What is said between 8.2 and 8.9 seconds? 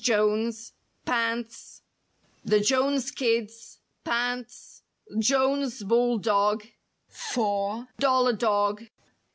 DOG.